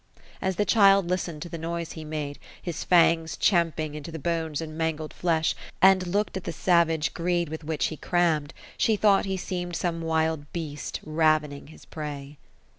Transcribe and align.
As 0.41 0.55
the 0.55 0.65
child 0.65 1.07
listened' 1.11 1.43
to 1.43 1.49
the 1.49 1.59
noise 1.59 1.91
he 1.91 2.03
made, 2.03 2.39
his 2.59 2.83
fangs 2.83 3.37
champing 3.37 3.93
into 3.93 4.11
the 4.11 4.17
bones 4.17 4.59
and 4.59 4.75
mangled 4.75 5.13
flesh, 5.13 5.53
and 5.79 6.07
looked 6.07 6.35
at 6.35 6.43
the 6.45 6.51
savage 6.51 7.13
greed 7.13 7.49
with 7.49 7.63
which 7.63 7.85
he 7.89 7.97
crammed, 7.97 8.51
she 8.79 8.95
thought 8.95 9.25
he 9.25 9.37
seemed 9.37 9.75
some 9.75 10.01
wild 10.01 10.51
beast, 10.53 11.01
ravening 11.03 11.67
his 11.67 11.85
prey. 11.85 12.39